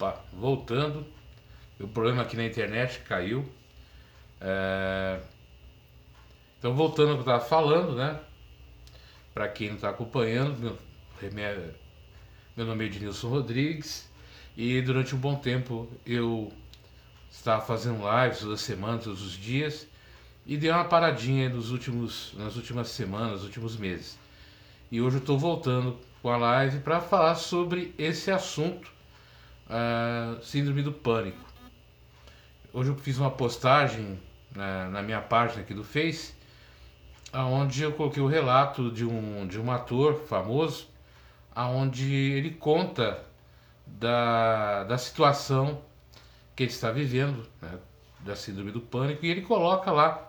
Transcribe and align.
Opa, 0.00 0.18
voltando. 0.32 1.06
O 1.78 1.86
problema 1.86 2.22
aqui 2.22 2.34
na 2.34 2.46
internet 2.46 3.00
caiu. 3.00 3.46
É... 4.40 5.20
Então, 6.58 6.74
voltando 6.74 7.10
ao 7.10 7.14
que 7.16 7.28
eu 7.28 7.34
estava 7.34 7.44
falando, 7.44 7.94
né? 7.94 8.18
Para 9.34 9.46
quem 9.48 9.68
não 9.68 9.74
está 9.74 9.90
acompanhando, 9.90 10.58
meu, 10.58 11.74
meu 12.56 12.66
nome 12.66 12.84
é 12.84 12.86
Ednilson 12.86 13.28
Rodrigues 13.28 14.10
e 14.56 14.80
durante 14.80 15.14
um 15.14 15.18
bom 15.18 15.36
tempo 15.36 15.86
eu 16.06 16.50
estava 17.30 17.60
fazendo 17.60 18.00
lives 18.02 18.40
toda 18.40 18.56
semana, 18.56 18.98
todos 18.98 19.22
os 19.22 19.32
dias 19.32 19.86
e 20.46 20.56
dei 20.56 20.70
uma 20.70 20.84
paradinha 20.84 21.50
nos 21.50 21.70
últimos, 21.70 22.32
nas 22.38 22.56
últimas 22.56 22.88
semanas, 22.88 23.32
nos 23.32 23.44
últimos 23.44 23.76
meses. 23.76 24.18
E 24.90 25.00
hoje 25.00 25.16
eu 25.16 25.20
estou 25.20 25.38
voltando 25.38 25.98
com 26.22 26.30
a 26.30 26.38
live 26.38 26.80
para 26.80 27.02
falar 27.02 27.34
sobre 27.34 27.94
esse 27.98 28.30
assunto, 28.30 28.90
uh, 29.70 30.42
síndrome 30.44 30.82
do 30.82 30.92
pânico. 30.92 31.48
Hoje 32.72 32.90
eu 32.90 32.96
fiz 32.96 33.18
uma 33.18 33.30
postagem 33.30 34.20
na, 34.54 34.88
na 34.88 35.02
minha 35.02 35.20
página 35.20 35.62
aqui 35.62 35.72
do 35.72 35.84
Face, 35.84 36.34
onde 37.32 37.82
eu 37.82 37.92
coloquei 37.92 38.22
o 38.22 38.26
relato 38.26 38.90
de 38.90 39.04
um, 39.04 39.46
de 39.46 39.58
um 39.58 39.70
ator 39.70 40.14
famoso, 40.26 40.88
onde 41.56 42.12
ele 42.12 42.50
conta 42.50 43.24
da, 43.86 44.84
da 44.84 44.98
situação 44.98 45.82
que 46.54 46.64
ele 46.64 46.70
está 46.70 46.90
vivendo, 46.90 47.46
né, 47.60 47.78
da 48.20 48.36
síndrome 48.36 48.70
do 48.70 48.80
pânico, 48.80 49.24
e 49.24 49.30
ele 49.30 49.42
coloca 49.42 49.90
lá 49.90 50.28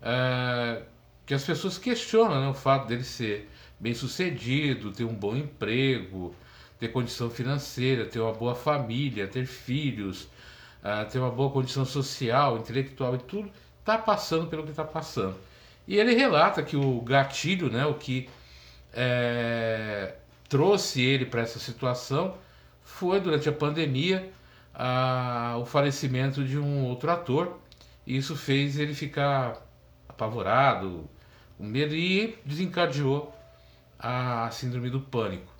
é, 0.00 0.82
que 1.24 1.34
as 1.34 1.44
pessoas 1.44 1.78
questionam 1.78 2.40
né, 2.40 2.48
o 2.48 2.54
fato 2.54 2.86
dele 2.86 3.04
ser 3.04 3.50
bem 3.78 3.94
sucedido, 3.94 4.92
ter 4.92 5.04
um 5.04 5.14
bom 5.14 5.36
emprego, 5.36 6.34
ter 6.78 6.88
condição 6.88 7.30
financeira, 7.30 8.04
ter 8.04 8.20
uma 8.20 8.32
boa 8.32 8.54
família, 8.54 9.26
ter 9.26 9.46
filhos, 9.46 10.24
uh, 10.82 11.08
ter 11.10 11.18
uma 11.18 11.30
boa 11.30 11.50
condição 11.50 11.84
social, 11.84 12.58
intelectual 12.58 13.14
e 13.14 13.18
tudo, 13.18 13.50
está 13.80 13.96
passando 13.96 14.46
pelo 14.46 14.64
que 14.64 14.70
está 14.70 14.84
passando. 14.84 15.36
E 15.86 15.96
ele 15.96 16.14
relata 16.14 16.62
que 16.62 16.76
o 16.76 17.00
gatilho, 17.00 17.70
né, 17.70 17.86
o 17.86 17.94
que 17.94 18.28
é, 18.92 20.14
trouxe 20.48 21.00
ele 21.00 21.24
para 21.24 21.42
essa 21.42 21.58
situação, 21.58 22.36
foi 22.82 23.20
durante 23.20 23.48
a 23.48 23.52
pandemia 23.52 24.28
o 25.60 25.64
falecimento 25.64 26.44
de 26.44 26.58
um 26.58 26.84
outro 26.84 27.10
ator. 27.10 27.58
E 28.06 28.16
isso 28.16 28.36
fez 28.36 28.78
ele 28.78 28.94
ficar 28.94 29.64
apavorado, 30.08 31.08
com 31.56 31.64
medo 31.64 31.94
e 31.94 32.36
desencadeou 32.44 33.34
a 33.98 34.48
síndrome 34.50 34.90
do 34.90 35.00
pânico. 35.00 35.55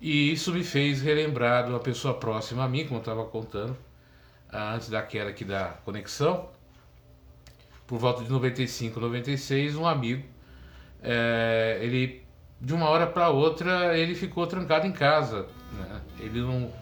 E 0.00 0.32
isso 0.32 0.52
me 0.52 0.62
fez 0.62 1.02
relembrar 1.02 1.64
de 1.64 1.70
uma 1.70 1.80
pessoa 1.80 2.14
próxima 2.14 2.64
a 2.64 2.68
mim, 2.68 2.84
como 2.84 2.96
eu 2.96 3.00
estava 3.00 3.24
contando, 3.24 3.76
antes 4.52 4.88
da 4.88 5.02
queda 5.02 5.30
aqui 5.30 5.44
da 5.44 5.74
conexão, 5.84 6.48
por 7.86 7.98
volta 7.98 8.22
de 8.22 8.30
95, 8.30 9.00
96, 9.00 9.76
um 9.76 9.86
amigo, 9.86 10.24
é, 11.02 11.78
ele 11.80 12.22
de 12.60 12.74
uma 12.74 12.88
hora 12.88 13.06
para 13.06 13.28
outra 13.28 13.96
ele 13.96 14.14
ficou 14.14 14.46
trancado 14.46 14.86
em 14.86 14.92
casa, 14.92 15.46
né? 15.72 16.00
ele 16.18 16.40
não 16.40 16.72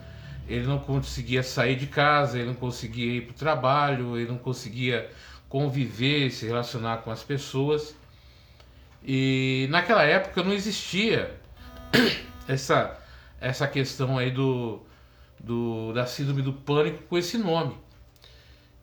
ele 0.48 0.66
não 0.66 0.78
conseguia 0.78 1.42
sair 1.42 1.76
de 1.76 1.86
casa, 1.86 2.38
ele 2.38 2.46
não 2.46 2.54
conseguia 2.54 3.14
ir 3.16 3.22
para 3.22 3.32
o 3.32 3.34
trabalho, 3.34 4.16
ele 4.16 4.30
não 4.30 4.38
conseguia 4.38 5.10
conviver, 5.48 6.30
se 6.30 6.46
relacionar 6.46 6.98
com 6.98 7.10
as 7.10 7.22
pessoas. 7.22 7.96
E 9.04 9.66
naquela 9.70 10.04
época 10.04 10.44
não 10.44 10.52
existia 10.52 11.34
essa, 12.46 12.96
essa 13.40 13.66
questão 13.66 14.18
aí 14.18 14.30
do, 14.30 14.80
do, 15.38 15.92
da 15.92 16.06
síndrome 16.06 16.42
do 16.42 16.52
pânico 16.52 17.02
com 17.04 17.18
esse 17.18 17.38
nome. 17.38 17.76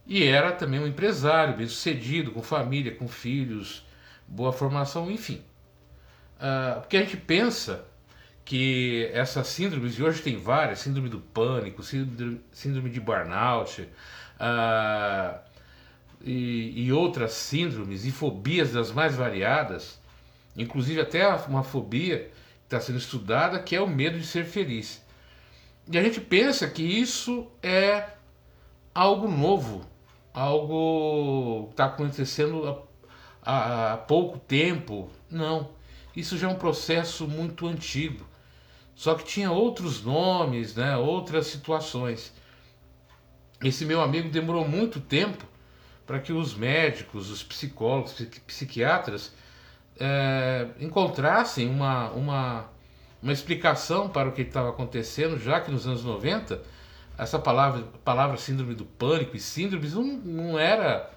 E 0.06 0.24
era 0.24 0.52
também 0.52 0.80
um 0.80 0.88
empresário, 0.88 1.56
bem 1.56 1.68
sucedido, 1.68 2.32
com 2.32 2.42
família, 2.42 2.94
com 2.94 3.08
filhos, 3.08 3.86
boa 4.28 4.52
formação, 4.52 5.10
enfim. 5.10 5.42
Uh, 6.36 6.82
porque 6.82 6.98
a 6.98 7.02
gente 7.02 7.18
pensa 7.18 7.86
que 8.44 9.10
essas 9.14 9.48
síndromes, 9.48 9.98
e 9.98 10.04
hoje 10.04 10.22
tem 10.22 10.36
várias, 10.36 10.80
síndrome 10.80 11.08
do 11.08 11.20
pânico, 11.20 11.82
síndrome, 11.82 12.42
síndrome 12.52 12.90
de 12.90 13.00
burnout, 13.00 13.82
uh, 13.82 15.40
e, 16.22 16.86
e 16.86 16.92
outras 16.92 17.32
síndromes 17.34 18.06
e 18.06 18.12
fobias 18.12 18.74
das 18.74 18.92
mais 18.92 19.16
variadas, 19.16 20.00
inclusive 20.56 21.00
até 21.00 21.28
uma 21.48 21.64
fobia 21.64 22.30
está 22.76 22.80
sendo 22.80 22.98
estudada, 22.98 23.60
que 23.60 23.76
é 23.76 23.82
o 23.82 23.88
medo 23.88 24.18
de 24.20 24.26
ser 24.26 24.46
feliz. 24.46 25.04
E 25.92 25.98
a 25.98 26.04
gente 26.04 26.20
pensa 26.20 26.68
que 26.68 26.82
isso 26.82 27.48
é 27.62 28.10
algo 28.94 29.28
novo, 29.28 29.86
algo 30.34 31.68
que 31.68 31.74
está 31.74 31.86
acontecendo 31.86 32.84
há, 33.44 33.94
há 33.94 33.98
pouco 33.98 34.40
tempo. 34.40 35.10
Não, 35.30 35.70
isso 36.16 36.38
já 36.38 36.50
é 36.50 36.52
um 36.52 36.58
processo 36.58 37.28
muito 37.28 37.68
antigo. 37.68 38.26
Só 38.96 39.16
que 39.16 39.26
tinha 39.26 39.52
outros 39.52 40.04
nomes, 40.04 40.76
né, 40.76 40.96
outras 40.98 41.48
situações. 41.48 42.34
Esse 43.62 43.86
meu 43.86 44.02
amigo 44.02 44.30
demorou 44.30 44.68
muito 44.68 45.00
tempo 45.00 45.46
para 46.06 46.20
que 46.20 46.32
os 46.32 46.54
médicos, 46.54 47.30
os 47.30 47.44
psicólogos, 47.44 48.14
psiquiatras 48.46 49.34
é, 50.00 50.68
encontrassem 50.80 51.70
uma, 51.70 52.10
uma, 52.12 52.66
uma 53.22 53.34
explicação 53.34 54.10
para 54.10 54.30
o 54.30 54.32
que 54.32 54.42
estava 54.42 54.70
acontecendo, 54.70 55.40
já 55.40 55.60
que 55.62 55.72
nos 55.72 55.88
anos 55.88 56.04
90 56.04 56.62
essa 57.18 57.38
palavra, 57.38 57.84
palavra 58.04 58.38
síndrome 58.38 58.74
do 58.74 58.86
pânico 58.86 59.36
e 59.36 59.40
síndromes 59.40 59.94
não, 59.94 60.04
não 60.04 60.60
era, 60.60 61.12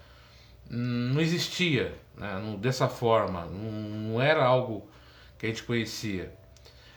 não 0.69 1.19
existia 1.19 1.95
né, 2.15 2.39
não, 2.43 2.55
dessa 2.55 2.87
forma, 2.87 3.45
não, 3.45 3.71
não 3.71 4.21
era 4.21 4.43
algo 4.43 4.89
que 5.37 5.45
a 5.45 5.49
gente 5.49 5.63
conhecia. 5.63 6.33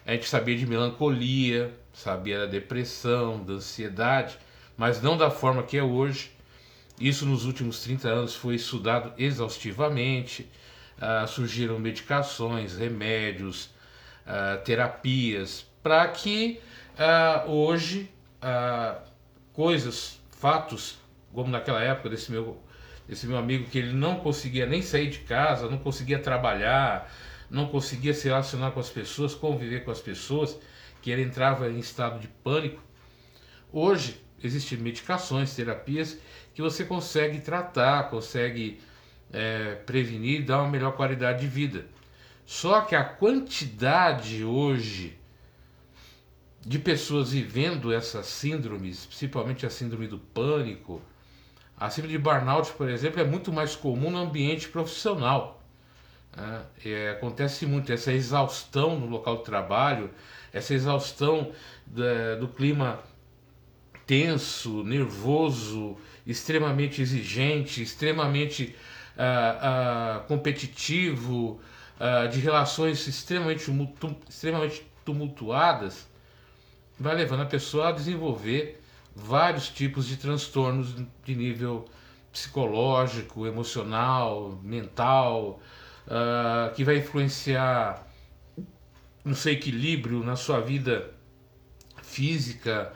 A 0.06 0.12
gente 0.12 0.28
sabia 0.28 0.56
de 0.56 0.66
melancolia, 0.66 1.74
sabia 1.92 2.40
da 2.40 2.46
depressão, 2.46 3.42
da 3.44 3.54
ansiedade, 3.54 4.38
mas 4.76 5.00
não 5.02 5.16
da 5.16 5.30
forma 5.30 5.62
que 5.62 5.76
é 5.76 5.82
hoje. 5.82 6.32
Isso 6.98 7.26
nos 7.26 7.44
últimos 7.44 7.82
30 7.82 8.08
anos 8.08 8.34
foi 8.34 8.54
estudado 8.54 9.12
exaustivamente. 9.18 10.50
Uh, 11.00 11.26
surgiram 11.26 11.78
medicações, 11.78 12.76
remédios, 12.76 13.70
uh, 14.26 14.62
terapias, 14.64 15.66
para 15.82 16.06
que 16.08 16.60
uh, 16.98 17.50
hoje 17.50 18.10
coisas, 19.52 20.18
fatos, 20.30 20.98
como 21.32 21.50
naquela 21.50 21.82
época 21.82 22.08
desse 22.08 22.30
meu, 22.30 22.62
desse 23.08 23.26
meu 23.26 23.36
amigo, 23.36 23.64
que 23.64 23.78
ele 23.78 23.92
não 23.92 24.16
conseguia 24.16 24.66
nem 24.66 24.80
sair 24.82 25.10
de 25.10 25.20
casa, 25.20 25.68
não 25.68 25.78
conseguia 25.78 26.18
trabalhar, 26.18 27.10
não 27.50 27.66
conseguia 27.66 28.14
se 28.14 28.28
relacionar 28.28 28.70
com 28.70 28.80
as 28.80 28.88
pessoas, 28.88 29.34
conviver 29.34 29.84
com 29.84 29.90
as 29.90 30.00
pessoas, 30.00 30.58
que 31.02 31.10
ele 31.10 31.22
entrava 31.22 31.68
em 31.70 31.78
estado 31.78 32.18
de 32.20 32.28
pânico. 32.28 32.82
Hoje 33.72 34.20
existem 34.42 34.78
medicações, 34.78 35.54
terapias 35.54 36.18
que 36.54 36.62
você 36.62 36.84
consegue 36.84 37.40
tratar, 37.40 38.10
consegue 38.10 38.80
é, 39.32 39.74
prevenir 39.86 40.40
e 40.40 40.44
dar 40.44 40.62
uma 40.62 40.70
melhor 40.70 40.92
qualidade 40.92 41.40
de 41.40 41.46
vida. 41.46 41.86
Só 42.44 42.80
que 42.80 42.94
a 42.96 43.04
quantidade 43.04 44.44
hoje 44.44 45.16
de 46.60 46.78
pessoas 46.78 47.32
vivendo 47.32 47.92
essas 47.92 48.26
síndromes, 48.26 49.06
principalmente 49.06 49.64
a 49.64 49.70
síndrome 49.70 50.06
do 50.06 50.18
pânico, 50.18 51.00
a 51.78 51.88
síndrome 51.88 52.16
de 52.16 52.22
burnout, 52.22 52.72
por 52.72 52.88
exemplo, 52.88 53.20
é 53.20 53.24
muito 53.24 53.52
mais 53.52 53.74
comum 53.74 54.10
no 54.10 54.18
ambiente 54.18 54.68
profissional. 54.68 55.62
É, 56.84 57.10
acontece 57.10 57.66
muito 57.66 57.92
essa 57.92 58.12
exaustão 58.12 58.98
no 58.98 59.06
local 59.06 59.38
de 59.38 59.44
trabalho, 59.44 60.10
essa 60.52 60.74
exaustão 60.74 61.52
da, 61.86 62.36
do 62.36 62.48
clima 62.48 63.00
tenso, 64.06 64.82
nervoso, 64.84 65.96
extremamente 66.26 67.00
exigente, 67.00 67.82
extremamente 67.82 68.76
uh, 69.20 70.26
competitivo, 70.26 71.60
uh, 71.98 72.28
de 72.28 72.40
relações 72.40 73.06
extremamente, 73.06 73.70
extremamente 74.28 74.86
tumultuadas, 75.04 76.08
vai 76.98 77.14
levando 77.14 77.42
a 77.42 77.46
pessoa 77.46 77.88
a 77.88 77.92
desenvolver 77.92 78.80
vários 79.14 79.68
tipos 79.68 80.06
de 80.06 80.16
transtornos 80.16 80.94
de 81.24 81.34
nível 81.34 81.84
psicológico, 82.32 83.46
emocional, 83.46 84.58
mental, 84.62 85.60
que 86.76 86.84
vai 86.84 86.98
influenciar 86.98 88.06
no 89.24 89.34
seu 89.34 89.52
equilíbrio, 89.52 90.22
na 90.22 90.36
sua 90.36 90.60
vida 90.60 91.12
física, 92.02 92.92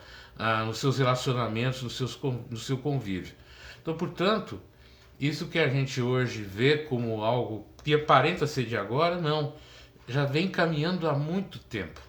nos 0.65 0.77
seus 0.77 0.97
relacionamentos, 0.99 1.81
nos 1.81 1.97
seus, 1.97 2.17
no 2.49 2.57
seu 2.57 2.77
convívio. 2.77 3.35
Então, 3.81 3.97
portanto, 3.97 4.61
isso 5.19 5.47
que 5.47 5.59
a 5.59 5.67
gente 5.67 6.01
hoje 6.01 6.41
vê 6.41 6.77
como 6.77 7.23
algo 7.23 7.67
que 7.83 7.93
aparenta 7.93 8.45
ser 8.47 8.65
de 8.65 8.75
agora, 8.75 9.19
não. 9.19 9.53
Já 10.07 10.25
vem 10.25 10.47
caminhando 10.47 11.07
há 11.07 11.13
muito 11.13 11.59
tempo. 11.59 12.01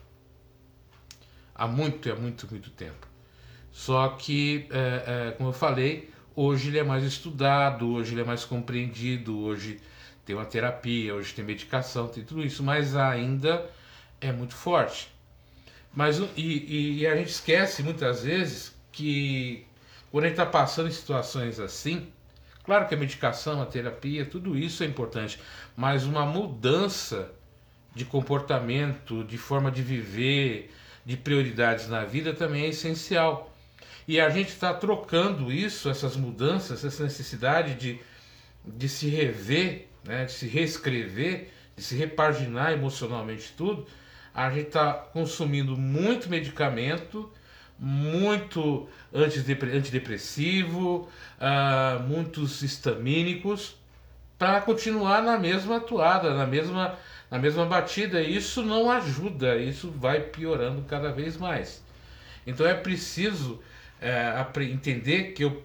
Há 1.55 1.67
muito, 1.67 2.11
há 2.11 2.17
muito, 2.17 2.47
muito 2.50 2.70
tempo. 2.70 3.06
Só 3.70 4.08
que, 4.08 4.67
é, 4.70 5.29
é, 5.29 5.31
como 5.32 5.50
eu 5.50 5.53
falei, 5.53 6.11
hoje 6.35 6.69
ele 6.69 6.79
é 6.79 6.82
mais 6.82 7.05
estudado, 7.05 7.88
hoje 7.93 8.14
ele 8.14 8.23
é 8.23 8.25
mais 8.25 8.44
compreendido, 8.44 9.38
hoje 9.38 9.81
tem 10.25 10.35
uma 10.35 10.44
terapia, 10.44 11.14
hoje 11.14 11.32
tem 11.32 11.44
medicação, 11.44 12.08
tem 12.08 12.25
tudo 12.25 12.44
isso, 12.44 12.62
mas 12.62 12.97
ainda 12.97 13.70
é 14.20 14.32
muito 14.32 14.55
forte. 14.55 15.08
Mas 15.94 16.19
e, 16.37 16.99
e 17.00 17.06
a 17.06 17.17
gente 17.17 17.31
esquece 17.31 17.82
muitas 17.82 18.25
vezes 18.25 18.75
que 18.93 19.67
quando 20.11 20.25
a 20.25 20.29
gente 20.29 20.38
está 20.38 20.47
passando 20.47 20.88
em 20.88 20.93
situações 20.93 21.61
assim, 21.61 22.08
claro 22.66 22.86
que 22.86 22.94
a 22.94 22.98
medicação, 22.98 23.62
a 23.62 23.66
terapia, 23.66 24.26
tudo 24.26 24.58
isso 24.58 24.82
é 24.82 24.86
importante, 24.86 25.40
mas 25.74 26.04
uma 26.04 26.26
mudança 26.26 27.32
de 27.94 28.04
comportamento, 28.04 29.24
de 29.24 29.38
forma 29.38 29.70
de 29.70 29.80
viver, 29.80 30.70
de 31.04 31.16
prioridades 31.16 31.88
na 31.88 32.04
vida 32.04 32.34
também 32.34 32.64
é 32.64 32.68
essencial. 32.68 33.50
E 34.06 34.20
a 34.20 34.28
gente 34.28 34.48
está 34.48 34.74
trocando 34.74 35.50
isso, 35.50 35.88
essas 35.88 36.16
mudanças, 36.16 36.84
essa 36.84 37.04
necessidade 37.04 37.74
de, 37.74 37.98
de 38.64 38.88
se 38.88 39.08
rever, 39.08 39.86
né, 40.04 40.26
de 40.26 40.32
se 40.32 40.46
reescrever, 40.46 41.50
de 41.76 41.82
se 41.82 41.96
repaginar 41.96 42.72
emocionalmente 42.72 43.52
tudo. 43.56 43.86
A 44.34 44.50
gente 44.50 44.66
está 44.66 44.92
consumindo 44.92 45.76
muito 45.76 46.28
medicamento, 46.28 47.32
muito 47.78 48.88
antidepressivo, 49.12 51.08
uh, 51.38 52.02
muitos 52.02 52.62
histamínicos, 52.62 53.76
para 54.38 54.61
continuar 54.61 55.23
na 55.23 55.38
mesma 55.38 55.76
atuada, 55.76 56.34
na 56.34 56.46
mesma, 56.46 56.99
na 57.31 57.38
mesma 57.38 57.64
batida. 57.67 58.20
Isso 58.20 58.62
não 58.62 58.90
ajuda, 58.90 59.56
isso 59.56 59.90
vai 59.90 60.20
piorando 60.20 60.82
cada 60.82 61.12
vez 61.12 61.37
mais. 61.37 61.82
Então 62.46 62.67
é 62.67 62.75
preciso 62.75 63.61
é, 64.00 64.46
entender 64.64 65.32
que 65.32 65.44
eu 65.44 65.64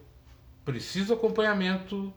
preciso 0.65 1.13
acompanhamento 1.13 2.13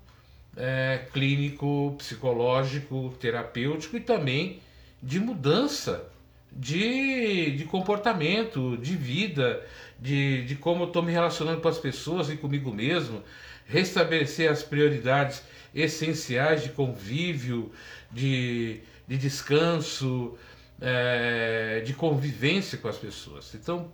é, 0.57 1.07
clínico, 1.13 1.95
psicológico, 1.99 3.15
terapêutico 3.21 3.97
e 3.97 4.01
também 4.01 4.61
de 5.03 5.21
mudança 5.21 6.09
de, 6.57 7.53
de 7.53 7.65
comportamento, 7.65 8.77
de 8.77 8.97
vida, 8.97 9.65
de, 9.99 10.45
de 10.45 10.57
como 10.57 10.85
eu 10.85 10.89
estou 10.89 11.03
me 11.03 11.13
relacionando 11.13 11.61
com 11.61 11.69
as 11.69 11.79
pessoas 11.79 12.31
e 12.31 12.37
comigo 12.37 12.73
mesmo, 12.73 13.23
restabelecer 13.67 14.51
as 14.51 14.63
prioridades 14.63 15.43
essenciais 15.75 16.63
de 16.63 16.71
convívio, 16.71 17.73
de, 18.11 18.81
de 19.09 19.17
descanso, 19.17 20.37
é, 20.81 21.81
de 21.85 21.93
convivência 21.95 22.79
com 22.79 22.89
as 22.89 22.99
pessoas. 22.99 23.55
Então, 23.55 23.91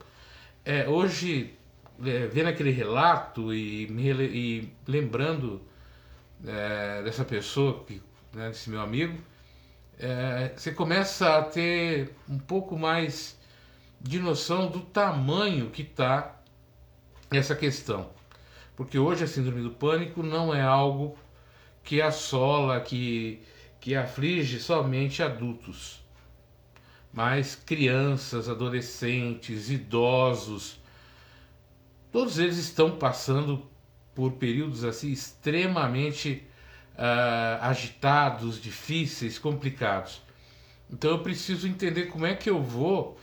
é, 0.64 0.88
hoje 0.88 1.54
é, 2.04 2.26
vendo 2.26 2.48
aquele 2.48 2.70
relato 2.70 3.52
e, 3.54 3.86
me, 3.88 4.10
e 4.10 4.68
lembrando 4.86 5.60
é, 6.46 7.02
dessa 7.02 7.24
pessoa, 7.24 7.84
que, 7.84 8.02
né, 8.34 8.48
desse 8.48 8.70
meu 8.70 8.80
amigo, 8.80 9.18
é, 10.00 10.52
você 10.56 10.73
começa 10.73 11.37
a 11.37 11.43
ter 11.43 12.17
um 12.26 12.38
pouco 12.38 12.79
mais 12.79 13.38
de 14.00 14.19
noção 14.19 14.70
do 14.70 14.81
tamanho 14.81 15.69
que 15.69 15.82
está 15.82 16.41
essa 17.31 17.55
questão. 17.55 18.08
Porque 18.75 18.99
hoje 18.99 19.25
a 19.25 19.26
síndrome 19.26 19.62
do 19.62 19.70
pânico 19.70 20.23
não 20.23 20.55
é 20.55 20.62
algo 20.62 21.19
que 21.85 22.00
assola, 22.00 22.81
que, 22.81 23.43
que 23.79 23.94
aflige 23.94 24.58
somente 24.58 25.23
adultos, 25.23 26.03
mas 27.12 27.55
crianças, 27.55 28.49
adolescentes, 28.49 29.69
idosos, 29.69 30.81
todos 32.11 32.38
eles 32.38 32.56
estão 32.56 32.96
passando 32.96 33.69
por 34.14 34.32
períodos 34.32 34.82
assim 34.82 35.11
extremamente 35.11 36.49
uh, 37.00 37.62
agitados, 37.62 38.61
difíceis, 38.61 39.38
complicados. 39.38 40.23
Então 40.91 41.11
eu 41.11 41.20
preciso 41.20 41.67
entender 41.67 42.06
como 42.06 42.26
é 42.26 42.35
que 42.35 42.50
eu 42.50 42.62
vou 42.62 43.19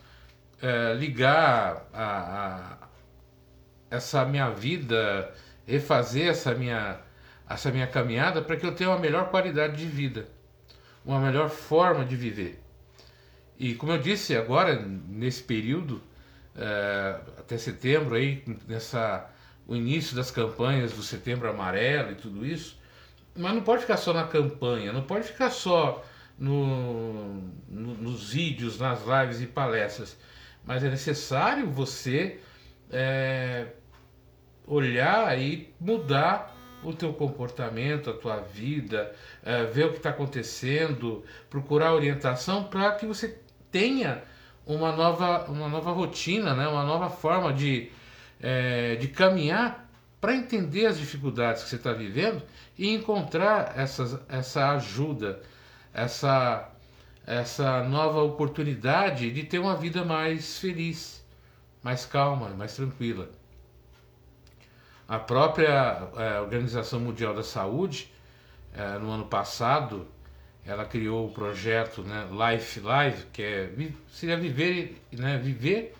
uh, 0.63 0.97
ligar 0.97 1.87
a, 1.93 2.07
a, 2.73 2.77
essa 3.91 4.25
minha 4.25 4.49
vida, 4.49 5.31
refazer 5.67 6.27
essa 6.27 6.55
minha, 6.55 6.99
essa 7.47 7.71
minha 7.71 7.85
caminhada 7.85 8.41
para 8.41 8.55
que 8.55 8.65
eu 8.65 8.73
tenha 8.73 8.89
uma 8.89 8.99
melhor 8.99 9.29
qualidade 9.29 9.77
de 9.77 9.85
vida, 9.85 10.27
uma 11.05 11.19
melhor 11.19 11.49
forma 11.49 12.03
de 12.03 12.15
viver. 12.15 12.63
E 13.59 13.75
como 13.75 13.91
eu 13.91 13.97
disse 13.97 14.35
agora, 14.35 14.79
nesse 14.79 15.43
período, 15.43 16.01
é, 16.55 17.19
até 17.37 17.57
setembro 17.57 18.15
aí 18.15 18.43
nessa 18.67 19.29
o 19.67 19.75
início 19.75 20.15
das 20.15 20.31
campanhas 20.31 20.93
do 20.93 21.03
Setembro 21.03 21.49
Amarelo 21.49 22.11
e 22.13 22.15
tudo 22.15 22.45
isso, 22.45 22.76
mas 23.37 23.53
não 23.53 23.61
pode 23.61 23.81
ficar 23.81 23.97
só 23.97 24.13
na 24.13 24.25
campanha, 24.25 24.91
não 24.91 25.03
pode 25.03 25.27
ficar 25.27 25.49
só 25.49 26.03
no, 26.37 27.41
no, 27.69 27.93
nos 27.95 28.31
vídeos, 28.31 28.79
nas 28.79 29.01
lives 29.05 29.41
e 29.41 29.47
palestras, 29.47 30.17
mas 30.65 30.83
é 30.83 30.89
necessário 30.89 31.69
você 31.69 32.39
é, 32.91 33.67
olhar 34.65 35.39
e 35.39 35.73
mudar 35.79 36.55
o 36.83 36.93
teu 36.93 37.13
comportamento, 37.13 38.09
a 38.09 38.13
tua 38.13 38.37
vida, 38.37 39.13
é, 39.43 39.63
ver 39.65 39.85
o 39.85 39.91
que 39.91 39.97
está 39.97 40.09
acontecendo, 40.09 41.23
procurar 41.49 41.93
orientação 41.93 42.65
para 42.65 42.91
que 42.93 43.05
você 43.05 43.39
tenha 43.71 44.23
uma 44.65 44.91
nova, 44.91 45.45
uma 45.49 45.67
nova 45.67 45.91
rotina, 45.91 46.53
né? 46.53 46.67
uma 46.67 46.83
nova 46.83 47.09
forma 47.09 47.53
de, 47.53 47.89
é, 48.39 48.95
de 48.95 49.07
caminhar 49.07 49.86
para 50.19 50.35
entender 50.35 50.85
as 50.87 50.97
dificuldades 50.97 51.63
que 51.63 51.69
você 51.69 51.75
está 51.75 51.93
vivendo 51.93 52.41
e 52.77 52.93
encontrar 52.93 53.77
essas, 53.77 54.19
essa 54.27 54.71
ajuda, 54.71 55.41
essa, 55.93 56.69
essa 57.25 57.83
nova 57.83 58.21
oportunidade 58.21 59.31
de 59.31 59.43
ter 59.43 59.59
uma 59.59 59.75
vida 59.75 60.03
mais 60.03 60.57
feliz, 60.57 61.23
mais 61.83 62.05
calma, 62.05 62.49
mais 62.49 62.75
tranquila. 62.75 63.29
A 65.07 65.19
própria 65.19 66.09
é, 66.17 66.39
Organização 66.41 66.99
Mundial 66.99 67.33
da 67.33 67.43
Saúde, 67.43 68.11
é, 68.73 68.97
no 68.97 69.09
ano 69.09 69.25
passado, 69.25 70.07
ela 70.65 70.83
criou 70.83 71.27
o 71.27 71.31
projeto 71.31 72.03
né, 72.03 72.27
Life 72.29 72.79
Live, 72.81 73.25
que 73.31 73.41
é, 73.41 73.71
seria 74.09 74.35
viver, 74.35 75.01
né, 75.13 75.37
viver 75.37 75.95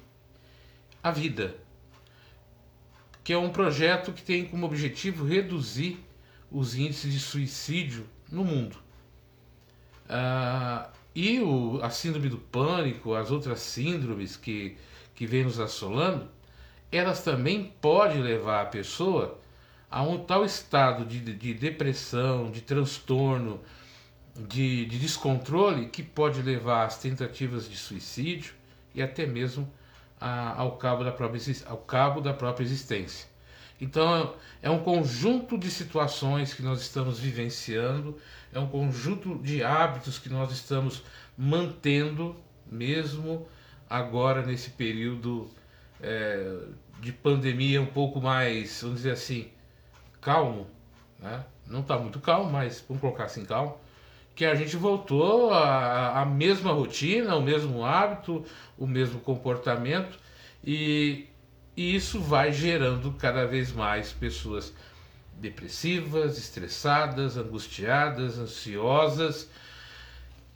a 1.01 1.09
vida, 1.09 1.55
que 3.27 3.33
é 3.33 3.37
um 3.37 3.49
projeto 3.49 4.13
que 4.13 4.23
tem 4.23 4.45
como 4.45 4.65
objetivo 4.65 5.25
reduzir 5.25 5.99
os 6.49 6.75
índices 6.75 7.11
de 7.11 7.19
suicídio 7.19 8.07
no 8.31 8.41
mundo. 8.41 8.77
Ah, 10.07 10.89
e 11.13 11.41
o, 11.41 11.77
a 11.83 11.89
síndrome 11.89 12.29
do 12.29 12.37
pânico, 12.37 13.13
as 13.13 13.29
outras 13.29 13.59
síndromes 13.59 14.37
que, 14.37 14.77
que 15.13 15.25
vêm 15.25 15.43
nos 15.43 15.59
assolando, 15.59 16.29
elas 16.89 17.21
também 17.21 17.73
podem 17.81 18.21
levar 18.21 18.61
a 18.61 18.65
pessoa 18.67 19.37
a 19.91 20.01
um 20.03 20.23
tal 20.23 20.45
estado 20.45 21.03
de, 21.03 21.19
de 21.19 21.53
depressão, 21.53 22.49
de 22.49 22.61
transtorno, 22.61 23.59
de, 24.47 24.85
de 24.85 24.97
descontrole 24.97 25.87
que 25.87 26.01
pode 26.01 26.41
levar 26.41 26.85
às 26.85 26.97
tentativas 26.97 27.69
de 27.69 27.75
suicídio 27.75 28.53
e 28.95 29.01
até 29.01 29.25
mesmo 29.25 29.69
a, 30.19 30.59
ao, 30.59 30.77
cabo 30.77 31.03
da 31.03 31.11
própria, 31.11 31.41
ao 31.65 31.77
cabo 31.77 32.21
da 32.21 32.33
própria 32.33 32.63
existência. 32.63 33.27
Então 33.79 34.33
é 34.61 34.69
um 34.69 34.79
conjunto 34.79 35.57
de 35.57 35.69
situações 35.69 36.53
que 36.53 36.63
nós 36.63 36.81
estamos 36.81 37.19
vivenciando, 37.19 38.17
é 38.51 38.59
um 38.59 38.67
conjunto 38.67 39.37
de 39.37 39.63
hábitos 39.63 40.17
que 40.17 40.29
nós 40.29 40.51
estamos 40.51 41.03
mantendo, 41.37 42.35
mesmo 42.65 43.47
agora 43.89 44.43
nesse 44.43 44.71
período 44.71 45.49
é, 46.01 46.59
de 46.99 47.11
pandemia 47.11 47.81
um 47.81 47.85
pouco 47.85 48.19
mais, 48.19 48.81
vamos 48.81 48.97
dizer 48.97 49.11
assim, 49.11 49.49
calmo. 50.19 50.67
Né? 51.19 51.45
Não 51.67 51.81
está 51.81 51.97
muito 51.97 52.19
calmo, 52.19 52.51
mas 52.51 52.83
vamos 52.87 53.01
colocar 53.01 53.25
assim 53.25 53.45
calmo 53.45 53.77
que 54.37 54.45
a 54.45 54.53
gente 54.53 54.77
voltou 54.77 55.51
à, 55.51 56.23
mesma 56.23 56.71
rotina, 56.71 57.35
o 57.35 57.41
mesmo 57.41 57.83
hábito, 57.83 58.45
o 58.77 58.85
mesmo 58.85 59.19
comportamento 59.19 60.19
e, 60.63 61.25
e 61.75 61.95
isso 61.95 62.21
vai 62.21 62.53
gerando 62.53 63.11
cada 63.13 63.47
vez 63.47 63.71
mais 63.71 64.13
pessoas 64.13 64.71
depressivas, 65.41 66.37
estressadas, 66.37 67.35
angustiadas, 67.35 68.37
ansiosas 68.37 69.49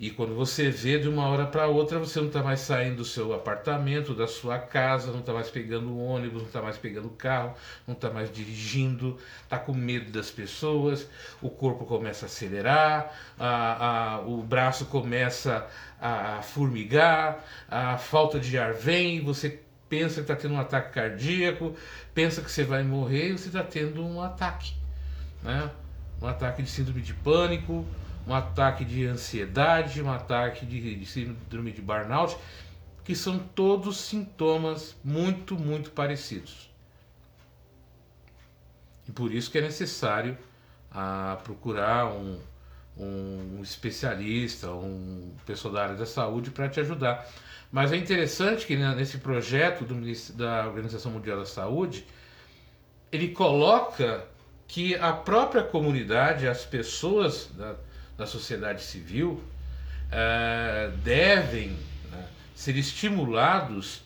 e 0.02 0.10
quando 0.10 0.34
você 0.34 0.72
vê 0.72 0.98
de 0.98 1.08
uma 1.08 1.28
hora 1.28 1.46
para 1.46 1.68
outra, 1.68 2.00
você 2.00 2.20
não 2.20 2.26
está 2.26 2.42
mais 2.42 2.62
saindo 2.62 2.96
do 2.96 3.06
seu 3.06 3.36
apartamento, 3.36 4.16
da 4.16 4.26
sua 4.26 4.58
casa, 4.58 5.12
não 5.12 5.20
está 5.20 5.32
mais 5.32 5.48
pegando 5.52 5.96
ônibus, 5.96 6.42
não 6.42 6.48
está 6.48 6.60
mais 6.60 6.76
pegando 6.76 7.08
carro, 7.12 7.54
não 7.86 7.94
está 7.94 8.10
mais 8.10 8.32
dirigindo, 8.34 9.20
está 9.44 9.60
com 9.60 9.74
medo 9.74 10.12
das 10.12 10.32
pessoas, 10.32 11.08
o 11.40 11.52
corpo 11.52 11.86
começa 11.86 12.26
a 12.26 12.28
acelerar, 12.28 13.14
a, 13.38 14.16
a, 14.16 14.22
o 14.22 14.42
braço 14.42 14.86
começa 14.86 15.68
a 16.02 16.42
formigar, 16.42 17.46
a 17.70 17.96
falta 18.00 18.40
de 18.40 18.58
ar 18.58 18.74
vem, 18.74 19.24
você 19.24 19.60
pensa 19.88 20.16
que 20.16 20.22
está 20.22 20.36
tendo 20.36 20.56
um 20.56 20.60
ataque 20.60 20.94
cardíaco, 20.96 21.76
pensa 22.12 22.42
que 22.42 22.52
você 22.52 22.64
vai 22.64 22.82
morrer 22.82 23.28
e 23.28 23.32
você 23.34 23.50
está 23.50 23.62
tendo 23.62 24.04
um 24.04 24.20
ataque. 24.20 24.74
Né? 25.44 25.70
Um 26.20 26.26
ataque 26.26 26.64
de 26.64 26.72
síndrome 26.72 27.02
de 27.02 27.14
pânico, 27.14 27.86
um 28.32 28.36
ataque 28.36 28.86
de 28.86 29.06
ansiedade, 29.06 30.02
um 30.02 30.10
ataque 30.10 30.66
de, 30.66 30.96
de 30.96 31.06
síndrome 31.06 31.72
de 31.72 31.82
burnout, 31.82 32.38
que 33.04 33.14
são 33.14 33.38
todos 33.40 33.98
sintomas 33.98 34.96
muito, 35.04 35.56
muito 35.56 35.92
parecidos. 35.92 36.72
E 39.08 39.12
por 39.12 39.34
isso 39.34 39.52
que 39.52 39.58
é 39.58 39.62
necessário 39.62 40.38
a, 40.90 41.34
ah, 41.34 41.36
procurar 41.38 42.08
um, 42.08 42.40
um 42.98 43.60
especialista, 43.62 44.72
um 44.72 45.34
pessoal 45.46 45.74
da 45.74 45.84
área 45.84 45.96
da 45.96 46.06
saúde 46.06 46.52
para 46.52 46.70
te 46.70 46.80
ajudar. 46.80 47.28
Mas 47.70 47.92
é 47.92 47.98
interessante 47.98 48.66
que 48.66 48.78
nesse 48.78 49.18
projeto 49.18 49.84
do, 49.84 49.96
da 50.36 50.68
Organização 50.68 51.12
Mundial 51.12 51.40
da 51.40 51.46
Saúde, 51.46 52.06
ele 53.12 53.30
coloca 53.30 54.26
que 54.68 54.96
a 54.96 55.12
própria 55.12 55.64
comunidade, 55.64 56.48
as 56.48 56.64
pessoas 56.64 57.50
da, 57.58 57.76
da 58.22 58.28
sociedade 58.28 58.84
civil, 58.84 59.44
é, 60.12 60.92
devem 61.04 61.70
né, 62.12 62.28
ser 62.54 62.76
estimulados 62.78 64.04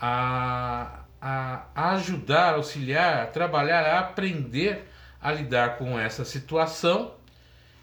a, 0.00 1.00
a, 1.20 1.92
ajudar, 1.92 2.54
auxiliar, 2.54 3.22
a 3.22 3.26
trabalhar, 3.26 3.84
a 3.84 4.00
aprender 4.00 4.88
a 5.20 5.30
lidar 5.30 5.76
com 5.76 5.98
essa 6.00 6.24
situação 6.24 7.12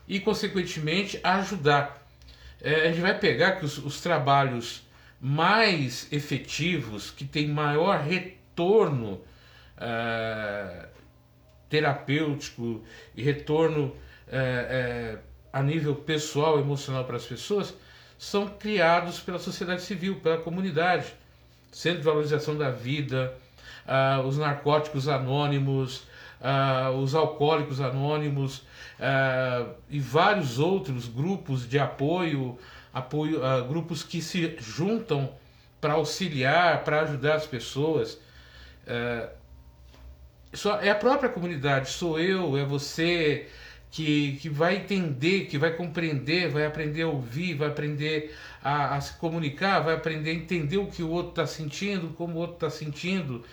e, 0.08 0.20
consequentemente, 0.20 1.20
ajudar. 1.24 2.04
É, 2.60 2.88
a 2.88 2.88
gente 2.88 3.02
vai 3.02 3.16
pegar 3.20 3.58
que 3.58 3.66
os, 3.66 3.78
os 3.78 4.02
trabalhos 4.02 4.84
mais 5.22 6.12
efetivos, 6.12 7.12
que 7.12 7.24
têm 7.24 7.50
maior 7.50 8.00
retorno 8.00 9.22
é, 9.78 10.88
terapêutico 11.70 12.84
e 13.16 13.22
retorno 13.22 13.96
é, 14.28 15.20
a 15.58 15.64
nível 15.64 15.96
pessoal, 15.96 16.60
emocional 16.60 17.04
para 17.04 17.18
as 17.18 17.26
pessoas, 17.26 17.74
são 18.18 18.48
criados 18.48 19.20
pela 19.20 19.40
sociedade 19.40 19.82
civil, 19.82 20.20
pela 20.20 20.38
comunidade. 20.38 21.14
Centro 21.72 22.00
de 22.00 22.06
Valorização 22.06 22.56
da 22.56 22.70
Vida, 22.70 23.34
ah, 23.88 24.22
os 24.24 24.38
narcóticos 24.38 25.08
anônimos, 25.08 26.04
ah, 26.40 26.92
os 26.92 27.16
alcoólicos 27.16 27.82
anônimos 27.82 28.64
ah, 29.00 29.66
e 29.90 30.00
vários 30.00 30.60
outros 30.60 31.08
grupos 31.08 31.68
de 31.68 31.80
apoio, 31.80 32.58
apoio 32.94 33.42
grupos 33.68 34.04
que 34.04 34.22
se 34.22 34.58
juntam 34.60 35.32
para 35.82 35.94
auxiliar, 35.94 36.84
para 36.84 37.02
ajudar 37.02 37.36
as 37.36 37.48
pessoas. 37.48 38.20
Só, 40.54 40.80
é 40.80 40.90
a 40.90 40.96
própria 40.96 41.30
comunidade, 41.30 41.90
sou 41.90 42.20
eu, 42.20 42.58
é 42.58 42.64
você, 42.64 43.48
que, 43.92 44.38
que 44.38 44.50
vai 44.50 44.78
entender, 44.78 45.46
que 45.46 45.58
vai 45.58 45.74
compreender, 45.74 46.50
vai 46.50 46.66
aprender 46.66 47.04
a 47.04 47.08
ouvir, 47.08 47.56
vai 47.56 47.70
aprender 47.70 48.36
a, 48.64 48.96
a 48.96 49.02
se 49.02 49.14
comunicar, 49.14 49.80
vai 49.80 49.96
aprender 49.96 50.32
a 50.32 50.34
entender 50.34 50.78
o 50.78 50.88
que 50.88 51.02
o 51.02 51.10
outro 51.10 51.30
está 51.30 51.48
sentindo, 51.48 52.10
como 52.10 52.36
o 52.36 52.38
outro 52.38 52.56
está 52.56 52.70
sentindo, 52.70 53.44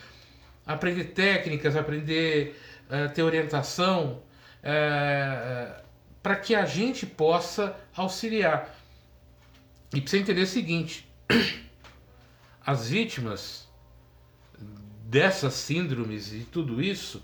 aprender 0.66 1.04
técnicas, 1.04 1.76
aprender 1.76 2.60
uh, 2.90 3.12
ter 3.12 3.22
orientação, 3.22 4.22
uh, 4.60 5.82
para 6.22 6.36
que 6.36 6.54
a 6.54 6.64
gente 6.64 7.06
possa 7.06 7.76
auxiliar. 7.94 8.74
E 9.94 10.00
precisa 10.00 10.22
entender 10.22 10.42
o 10.42 10.46
seguinte: 10.46 11.08
as 12.64 12.88
vítimas 12.88 13.68
dessas 15.04 15.54
síndromes 15.54 16.32
e 16.32 16.40
tudo 16.40 16.82
isso 16.82 17.22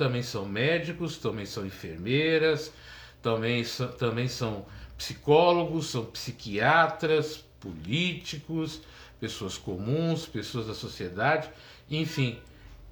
também 0.00 0.22
são 0.22 0.46
médicos, 0.46 1.18
também 1.18 1.44
são 1.44 1.66
enfermeiras, 1.66 2.72
também, 3.20 3.62
também 3.98 4.28
são 4.28 4.64
psicólogos, 4.96 5.90
são 5.90 6.06
psiquiatras, 6.06 7.44
políticos, 7.60 8.80
pessoas 9.20 9.58
comuns, 9.58 10.24
pessoas 10.24 10.68
da 10.68 10.72
sociedade, 10.72 11.50
enfim, 11.90 12.38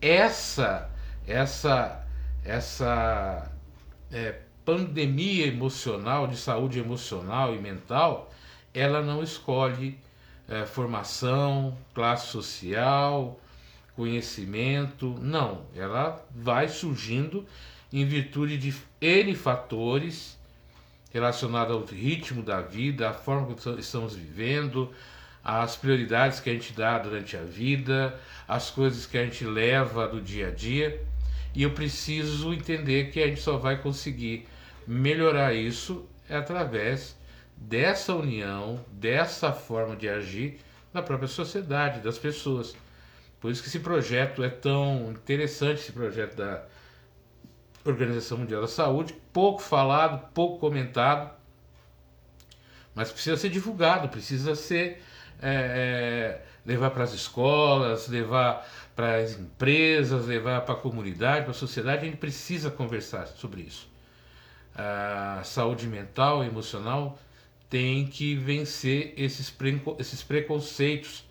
essa 0.02 0.90
essa 1.26 2.06
essa 2.44 3.50
é, 4.12 4.40
pandemia 4.62 5.46
emocional 5.46 6.26
de 6.26 6.36
saúde 6.36 6.78
emocional 6.78 7.54
e 7.54 7.58
mental, 7.58 8.30
ela 8.74 9.00
não 9.00 9.22
escolhe 9.22 9.98
é, 10.46 10.66
formação, 10.66 11.74
classe 11.94 12.26
social, 12.26 13.40
conhecimento, 13.98 15.18
não, 15.20 15.66
ela 15.74 16.24
vai 16.32 16.68
surgindo 16.68 17.44
em 17.92 18.06
virtude 18.06 18.56
de 18.56 18.72
N 19.00 19.34
fatores 19.34 20.38
relacionados 21.12 21.74
ao 21.74 21.84
ritmo 21.84 22.40
da 22.40 22.60
vida, 22.60 23.10
a 23.10 23.12
forma 23.12 23.52
que 23.52 23.80
estamos 23.80 24.14
vivendo, 24.14 24.94
as 25.42 25.74
prioridades 25.74 26.38
que 26.38 26.48
a 26.48 26.52
gente 26.52 26.72
dá 26.72 26.96
durante 26.96 27.36
a 27.36 27.42
vida, 27.42 28.16
as 28.46 28.70
coisas 28.70 29.04
que 29.04 29.18
a 29.18 29.24
gente 29.24 29.44
leva 29.44 30.06
do 30.06 30.20
dia 30.20 30.46
a 30.46 30.50
dia. 30.52 31.02
E 31.52 31.64
eu 31.64 31.72
preciso 31.72 32.54
entender 32.54 33.10
que 33.10 33.20
a 33.20 33.26
gente 33.26 33.40
só 33.40 33.56
vai 33.56 33.82
conseguir 33.82 34.46
melhorar 34.86 35.54
isso 35.54 36.06
através 36.30 37.16
dessa 37.56 38.14
união, 38.14 38.78
dessa 38.92 39.52
forma 39.52 39.96
de 39.96 40.08
agir 40.08 40.60
na 40.94 41.02
própria 41.02 41.26
sociedade, 41.26 41.98
das 41.98 42.16
pessoas. 42.16 42.76
Por 43.40 43.50
isso 43.50 43.62
que 43.62 43.68
esse 43.68 43.80
projeto 43.80 44.42
é 44.42 44.48
tão 44.48 45.12
interessante, 45.12 45.80
esse 45.80 45.92
projeto 45.92 46.36
da 46.36 46.64
Organização 47.84 48.38
Mundial 48.38 48.60
da 48.60 48.68
Saúde, 48.68 49.14
pouco 49.32 49.62
falado, 49.62 50.28
pouco 50.34 50.58
comentado, 50.58 51.30
mas 52.94 53.12
precisa 53.12 53.36
ser 53.36 53.50
divulgado, 53.50 54.08
precisa 54.08 54.56
ser 54.56 55.02
é, 55.40 56.42
é, 56.42 56.44
levar 56.66 56.90
para 56.90 57.04
as 57.04 57.12
escolas, 57.12 58.08
levar 58.08 58.68
para 58.96 59.18
as 59.18 59.38
empresas, 59.38 60.26
levar 60.26 60.62
para 60.62 60.74
a 60.74 60.78
comunidade, 60.78 61.42
para 61.42 61.52
a 61.52 61.54
sociedade, 61.54 62.02
a 62.02 62.04
gente 62.06 62.18
precisa 62.18 62.70
conversar 62.70 63.26
sobre 63.28 63.62
isso. 63.62 63.88
A 64.74 65.42
saúde 65.44 65.86
mental 65.86 66.42
e 66.42 66.48
emocional 66.48 67.16
tem 67.70 68.06
que 68.06 68.34
vencer 68.34 69.14
esses, 69.16 69.54
esses 69.98 70.22
preconceitos 70.22 71.27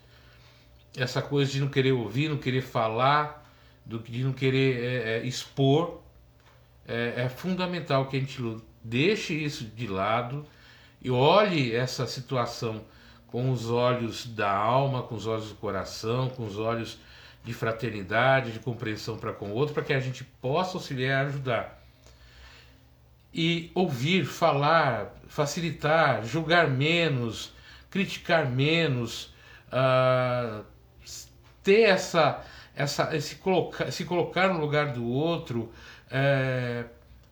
essa 0.97 1.21
coisa 1.21 1.51
de 1.51 1.59
não 1.59 1.69
querer 1.69 1.91
ouvir, 1.91 2.27
não 2.27 2.37
querer 2.37 2.61
falar, 2.61 3.45
do, 3.85 3.99
de 3.99 4.23
não 4.23 4.33
querer 4.33 4.83
é, 4.83 5.17
é, 5.17 5.25
expor, 5.25 6.01
é, 6.87 7.13
é, 7.17 7.29
fundamental 7.29 8.07
que 8.07 8.17
a 8.17 8.19
gente 8.19 8.41
deixe 8.83 9.33
isso 9.33 9.65
de 9.65 9.87
lado 9.87 10.45
e 11.01 11.11
olhe 11.11 11.73
essa 11.73 12.07
situação 12.07 12.83
com 13.27 13.51
os 13.51 13.69
olhos 13.69 14.25
da 14.25 14.51
alma, 14.51 15.03
com 15.03 15.15
os 15.15 15.27
olhos 15.27 15.49
do 15.49 15.55
coração, 15.55 16.29
com 16.29 16.45
os 16.45 16.57
olhos 16.57 16.97
de 17.43 17.53
fraternidade, 17.53 18.51
de 18.51 18.59
compreensão 18.59 19.17
para 19.17 19.31
com 19.31 19.49
o 19.49 19.53
outro, 19.53 19.73
para 19.73 19.83
que 19.83 19.93
a 19.93 19.99
gente 19.99 20.23
possa 20.23 20.77
auxiliar 20.77 21.25
e 21.25 21.27
ajudar. 21.29 21.83
E 23.33 23.71
ouvir, 23.75 24.25
falar, 24.25 25.13
facilitar, 25.27 26.25
julgar 26.25 26.69
menos, 26.69 27.53
criticar 27.89 28.49
menos, 28.49 29.33
uh, 29.67 30.65
ter 31.67 31.81
essa, 31.81 32.41
essa 32.73 33.13
esse 33.13 33.35
colocar, 33.35 33.91
se 33.91 34.05
colocar 34.05 34.47
no 34.47 34.57
lugar 34.57 34.93
do 34.93 35.05
outro, 35.05 35.69
é, 36.09 36.85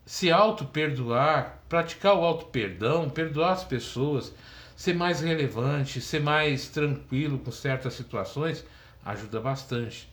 se 0.04 0.30
auto-perdoar, 0.30 1.62
praticar 1.70 2.14
o 2.14 2.22
auto-perdão, 2.22 3.08
perdoar 3.08 3.52
as 3.52 3.64
pessoas, 3.64 4.34
ser 4.76 4.94
mais 4.94 5.22
relevante, 5.22 6.02
ser 6.02 6.20
mais 6.20 6.68
tranquilo 6.68 7.38
com 7.38 7.50
certas 7.50 7.94
situações, 7.94 8.62
ajuda 9.02 9.40
bastante. 9.40 10.06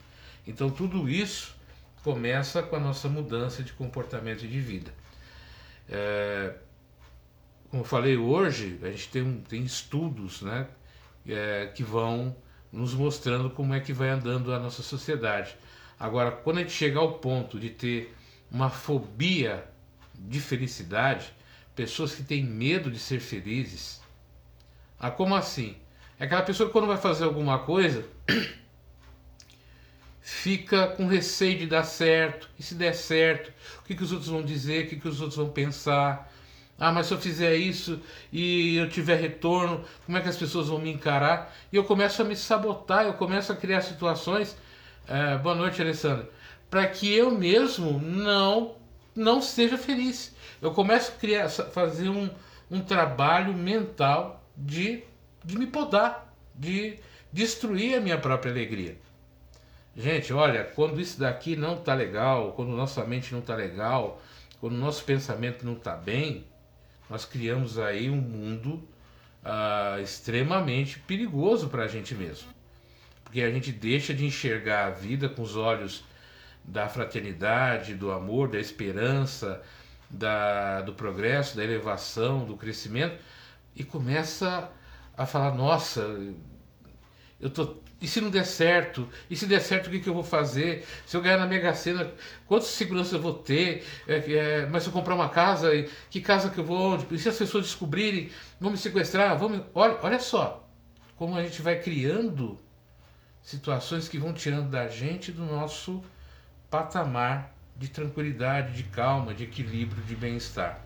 Então 0.46 0.70
tudo 0.70 1.06
isso 1.06 1.54
começa 2.02 2.62
com 2.62 2.76
a 2.76 2.80
nossa 2.80 3.10
mudança 3.10 3.62
de 3.62 3.74
comportamento 3.74 4.46
e 4.46 4.48
de 4.48 4.58
vida. 4.58 4.90
É, 5.86 6.54
como 7.68 7.82
eu 7.82 7.86
falei 7.86 8.16
hoje, 8.16 8.80
a 8.82 8.86
gente 8.86 9.10
tem, 9.10 9.44
tem 9.46 9.62
estudos 9.64 10.40
né, 10.40 10.66
é, 11.28 11.66
que 11.74 11.82
vão 11.82 12.34
nos 12.74 12.92
mostrando 12.92 13.48
como 13.50 13.72
é 13.72 13.80
que 13.80 13.92
vai 13.92 14.08
andando 14.08 14.52
a 14.52 14.58
nossa 14.58 14.82
sociedade. 14.82 15.56
Agora, 15.98 16.32
quando 16.32 16.58
a 16.58 16.60
gente 16.60 16.72
chegar 16.72 17.00
ao 17.00 17.12
ponto 17.14 17.58
de 17.58 17.70
ter 17.70 18.14
uma 18.50 18.68
fobia 18.68 19.64
de 20.14 20.40
felicidade, 20.40 21.32
pessoas 21.74 22.14
que 22.14 22.24
têm 22.24 22.42
medo 22.42 22.90
de 22.90 22.98
ser 22.98 23.20
felizes, 23.20 24.00
ah, 24.98 25.10
como 25.10 25.34
assim? 25.36 25.76
É 26.18 26.24
aquela 26.24 26.42
pessoa 26.42 26.68
que 26.68 26.72
quando 26.72 26.86
vai 26.86 26.96
fazer 26.96 27.24
alguma 27.24 27.60
coisa 27.60 28.04
fica 30.20 30.88
com 30.88 31.06
receio 31.06 31.58
de 31.58 31.66
dar 31.66 31.84
certo, 31.84 32.50
e 32.58 32.62
se 32.62 32.74
der 32.74 32.94
certo, 32.94 33.52
o 33.80 33.84
que, 33.84 33.94
que 33.94 34.02
os 34.02 34.10
outros 34.10 34.30
vão 34.30 34.42
dizer, 34.42 34.84
o 34.84 34.88
que, 34.88 34.96
que 34.96 35.08
os 35.08 35.20
outros 35.20 35.36
vão 35.36 35.50
pensar, 35.50 36.32
Ah, 36.78 36.90
mas 36.90 37.06
se 37.06 37.14
eu 37.14 37.18
fizer 37.18 37.54
isso 37.54 38.00
e 38.32 38.76
eu 38.76 38.88
tiver 38.88 39.16
retorno, 39.16 39.84
como 40.04 40.18
é 40.18 40.20
que 40.20 40.28
as 40.28 40.36
pessoas 40.36 40.68
vão 40.68 40.78
me 40.78 40.92
encarar? 40.92 41.54
E 41.72 41.76
eu 41.76 41.84
começo 41.84 42.20
a 42.20 42.24
me 42.24 42.34
sabotar, 42.34 43.06
eu 43.06 43.14
começo 43.14 43.52
a 43.52 43.56
criar 43.56 43.80
situações. 43.80 44.56
É, 45.06 45.38
boa 45.38 45.54
noite, 45.54 45.80
Alessandra. 45.80 46.28
Para 46.68 46.86
que 46.88 47.12
eu 47.14 47.30
mesmo 47.30 48.00
não 48.00 48.76
não 49.14 49.40
seja 49.40 49.78
feliz. 49.78 50.34
Eu 50.60 50.72
começo 50.72 51.12
a 51.12 51.20
criar, 51.20 51.48
fazer 51.48 52.08
um, 52.08 52.28
um 52.70 52.80
trabalho 52.80 53.54
mental 53.54 54.42
de, 54.56 55.04
de 55.44 55.56
me 55.56 55.66
podar, 55.66 56.34
de 56.54 56.98
destruir 57.32 57.96
a 57.96 58.00
minha 58.00 58.18
própria 58.18 58.50
alegria. 58.50 58.96
Gente, 59.96 60.32
olha, 60.32 60.64
quando 60.64 61.00
isso 61.00 61.20
daqui 61.20 61.54
não 61.54 61.76
tá 61.76 61.94
legal, 61.94 62.52
quando 62.52 62.70
nossa 62.70 63.04
mente 63.04 63.32
não 63.32 63.40
tá 63.40 63.54
legal, 63.54 64.20
quando 64.60 64.74
nosso 64.74 65.04
pensamento 65.04 65.64
não 65.64 65.76
tá 65.76 65.94
bem, 65.94 66.44
nós 67.08 67.24
criamos 67.24 67.78
aí 67.78 68.08
um 68.10 68.20
mundo 68.20 68.82
uh, 69.44 70.00
extremamente 70.00 70.98
perigoso 71.00 71.68
para 71.68 71.84
a 71.84 71.88
gente 71.88 72.14
mesmo. 72.14 72.48
Porque 73.22 73.42
a 73.42 73.50
gente 73.50 73.72
deixa 73.72 74.14
de 74.14 74.24
enxergar 74.24 74.86
a 74.86 74.90
vida 74.90 75.28
com 75.28 75.42
os 75.42 75.56
olhos 75.56 76.04
da 76.64 76.88
fraternidade, 76.88 77.94
do 77.94 78.10
amor, 78.10 78.48
da 78.48 78.58
esperança, 78.58 79.62
da, 80.08 80.80
do 80.82 80.94
progresso, 80.94 81.56
da 81.56 81.64
elevação, 81.64 82.44
do 82.44 82.56
crescimento 82.56 83.18
e 83.74 83.82
começa 83.82 84.70
a 85.16 85.26
falar: 85.26 85.54
nossa, 85.54 86.00
eu 87.40 87.50
tô. 87.50 87.82
E 88.04 88.06
se 88.06 88.20
não 88.20 88.28
der 88.28 88.44
certo? 88.44 89.08
E 89.30 89.34
se 89.34 89.46
der 89.46 89.62
certo, 89.62 89.86
o 89.86 89.90
que, 89.90 89.98
que 89.98 90.06
eu 90.10 90.12
vou 90.12 90.22
fazer? 90.22 90.86
Se 91.06 91.16
eu 91.16 91.22
ganhar 91.22 91.38
na 91.38 91.46
Mega 91.46 91.72
Sena, 91.72 92.12
quantas 92.46 92.68
segurança 92.68 93.16
eu 93.16 93.20
vou 93.22 93.32
ter? 93.32 93.82
É, 94.06 94.16
é, 94.30 94.66
mas 94.66 94.82
se 94.82 94.90
eu 94.90 94.92
comprar 94.92 95.14
uma 95.14 95.30
casa, 95.30 95.70
que 96.10 96.20
casa 96.20 96.50
que 96.50 96.58
eu 96.58 96.64
vou? 96.66 96.98
E 97.10 97.18
se 97.18 97.30
as 97.30 97.38
pessoas 97.38 97.64
descobrirem, 97.64 98.28
vão 98.60 98.70
me 98.70 98.76
sequestrar? 98.76 99.38
Vão 99.38 99.48
me... 99.48 99.64
Olha, 99.74 99.98
olha 100.02 100.20
só 100.20 100.68
como 101.16 101.34
a 101.34 101.42
gente 101.42 101.62
vai 101.62 101.80
criando 101.80 102.58
situações 103.42 104.06
que 104.06 104.18
vão 104.18 104.34
tirando 104.34 104.68
da 104.68 104.86
gente 104.86 105.32
do 105.32 105.46
nosso 105.46 106.04
patamar 106.68 107.54
de 107.74 107.88
tranquilidade, 107.88 108.74
de 108.74 108.82
calma, 108.82 109.32
de 109.32 109.44
equilíbrio, 109.44 110.02
de 110.02 110.14
bem-estar. 110.14 110.78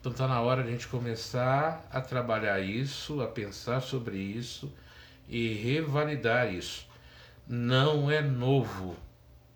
Então 0.00 0.10
está 0.10 0.26
na 0.26 0.40
hora 0.40 0.62
de 0.62 0.70
a 0.70 0.72
gente 0.72 0.88
começar 0.88 1.86
a 1.92 2.00
trabalhar 2.00 2.60
isso, 2.60 3.20
a 3.20 3.26
pensar 3.26 3.82
sobre 3.82 4.16
isso 4.16 4.72
e 5.28 5.54
revalidar 5.54 6.52
isso. 6.52 6.88
Não 7.46 8.10
é 8.10 8.20
novo, 8.20 8.96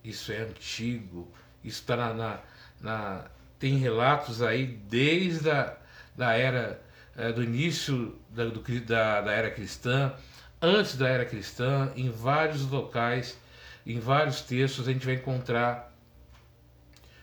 isso 0.02 0.32
é 0.32 0.38
antigo, 0.38 1.32
está 1.64 1.96
na, 1.96 2.14
na, 2.14 2.40
na, 2.80 3.24
Tem 3.58 3.76
relatos 3.76 4.42
aí 4.42 4.66
desde 4.66 5.50
a 5.50 5.76
da 6.16 6.32
era 6.32 6.80
é, 7.16 7.32
do 7.32 7.42
início 7.42 8.18
da, 8.30 8.46
do, 8.46 8.60
da, 8.80 9.20
da 9.20 9.32
era 9.32 9.50
cristã, 9.50 10.12
antes 10.60 10.96
da 10.96 11.08
era 11.08 11.24
cristã, 11.24 11.92
em 11.94 12.10
vários 12.10 12.62
locais, 12.62 13.38
em 13.86 14.00
vários 14.00 14.40
textos, 14.40 14.88
a 14.88 14.92
gente 14.92 15.06
vai 15.06 15.14
encontrar 15.14 15.92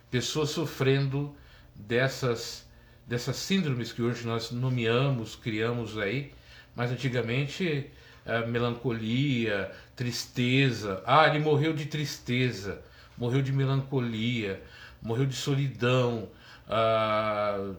pessoas 0.09 0.50
sofrendo 0.50 1.35
dessas, 1.75 2.67
dessas 3.07 3.35
síndromes 3.35 3.91
que 3.91 4.01
hoje 4.01 4.25
nós 4.25 4.51
nomeamos, 4.51 5.35
criamos 5.35 5.97
aí, 5.97 6.33
mas 6.75 6.91
antigamente 6.91 7.91
é, 8.25 8.46
melancolia, 8.46 9.72
tristeza. 9.96 11.01
Ah, 11.06 11.27
ele 11.27 11.39
morreu 11.39 11.74
de 11.74 11.86
tristeza, 11.86 12.82
morreu 13.18 13.42
de 13.42 13.51
melancolia, 13.51 14.62
morreu 15.01 15.25
de 15.25 15.36
solidão, 15.36 16.30
ah, 16.70 17.74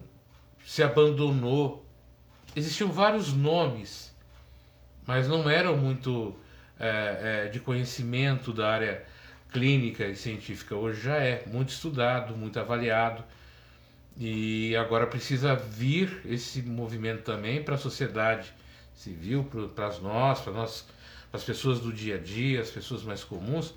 se 0.65 0.83
abandonou. 0.83 1.85
Existiam 2.55 2.91
vários 2.91 3.33
nomes, 3.33 4.15
mas 5.05 5.27
não 5.27 5.49
eram 5.49 5.75
muito 5.77 6.35
é, 6.79 7.45
é, 7.45 7.49
de 7.49 7.59
conhecimento 7.59 8.53
da 8.53 8.69
área 8.69 9.03
clínica 9.51 10.05
e 10.05 10.15
científica. 10.15 10.75
Hoje 10.75 11.01
já 11.01 11.15
é 11.17 11.43
muito 11.47 11.69
estudado, 11.69 12.35
muito 12.35 12.59
avaliado. 12.59 13.23
E 14.17 14.75
agora 14.77 15.07
precisa 15.07 15.55
vir 15.55 16.21
esse 16.25 16.61
movimento 16.61 17.23
também 17.23 17.61
para 17.61 17.75
a 17.75 17.77
sociedade 17.77 18.53
civil, 18.95 19.43
para 19.75 19.99
nós, 19.99 20.39
para 20.39 20.53
nós, 20.53 20.85
as 21.31 21.43
pessoas 21.43 21.79
do 21.79 21.91
dia 21.91 22.15
a 22.15 22.17
dia, 22.17 22.61
as 22.61 22.69
pessoas 22.69 23.03
mais 23.03 23.23
comuns, 23.23 23.73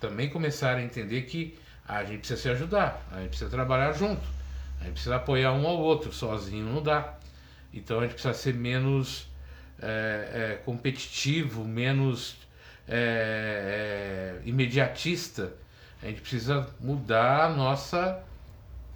também 0.00 0.28
começarem 0.28 0.84
a 0.84 0.86
entender 0.86 1.22
que 1.22 1.58
a 1.86 2.04
gente 2.04 2.18
precisa 2.18 2.40
se 2.40 2.48
ajudar, 2.50 3.02
a 3.12 3.20
gente 3.20 3.30
precisa 3.30 3.50
trabalhar 3.50 3.92
junto, 3.92 4.22
a 4.80 4.84
gente 4.84 4.94
precisa 4.94 5.16
apoiar 5.16 5.52
um 5.52 5.66
ao 5.66 5.78
outro, 5.78 6.12
sozinho 6.12 6.64
não 6.64 6.82
dá. 6.82 7.14
Então 7.72 7.98
a 7.98 8.02
gente 8.02 8.12
precisa 8.12 8.34
ser 8.34 8.54
menos 8.54 9.26
é, 9.80 10.56
é, 10.58 10.62
competitivo, 10.64 11.64
menos 11.64 12.36
é, 12.86 14.38
é 14.42 14.48
imediatista. 14.48 15.52
A 16.02 16.06
gente 16.06 16.20
precisa 16.20 16.68
mudar 16.80 17.46
a 17.46 17.48
nossa 17.50 18.22